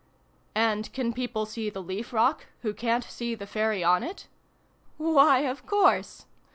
[0.55, 4.25] "And can people see the leaf rock, who ca'n't see the Fairy on it?""
[4.97, 6.25] Why, of course